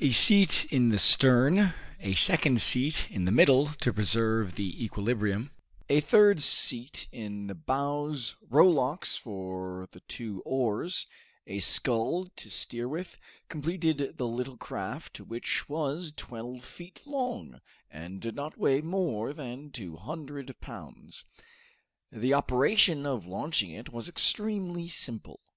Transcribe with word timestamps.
A 0.00 0.12
seat 0.12 0.66
in 0.70 0.90
the 0.90 1.00
stern, 1.00 1.74
a 1.98 2.14
second 2.14 2.60
seat 2.60 3.08
in 3.10 3.24
the 3.24 3.32
middle 3.32 3.70
to 3.80 3.92
preserve 3.92 4.54
the 4.54 4.84
equilibrium, 4.84 5.50
a 5.88 5.98
third 5.98 6.40
seat 6.40 7.08
in 7.10 7.48
the 7.48 7.56
bows, 7.56 8.36
rowlocks 8.40 9.16
for 9.16 9.88
the 9.90 9.98
two 9.98 10.40
oars, 10.42 11.08
a 11.48 11.58
scull 11.58 12.26
to 12.36 12.50
steer 12.50 12.86
with, 12.88 13.18
completed 13.48 14.16
the 14.16 14.28
little 14.28 14.56
craft, 14.56 15.18
which 15.20 15.68
was 15.68 16.12
twelve 16.16 16.64
feet 16.64 17.02
long, 17.04 17.60
and 17.90 18.20
did 18.20 18.36
not 18.36 18.56
weigh 18.56 18.80
more 18.80 19.32
than 19.32 19.72
two 19.72 19.96
hundred 19.96 20.54
pounds. 20.60 21.24
The 22.12 22.32
operation 22.32 23.04
of 23.06 23.26
launching 23.26 23.70
it 23.70 23.92
was 23.92 24.08
extremely 24.08 24.86
simple. 24.86 25.40